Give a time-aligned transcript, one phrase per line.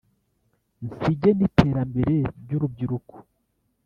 [0.85, 3.15] Nsige n’iterambere ry’urubyiruko